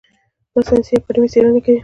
د 0.53 0.55
ساینس 0.67 0.87
اکاډمي 0.95 1.27
څیړنې 1.33 1.61
کوي؟ 1.65 1.79